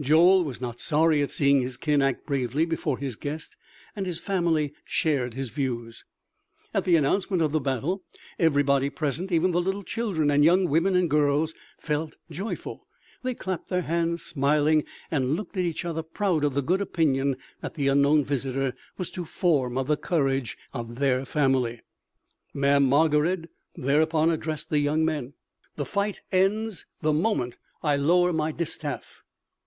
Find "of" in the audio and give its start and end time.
7.42-7.52, 16.42-16.54, 19.76-19.88, 20.72-21.00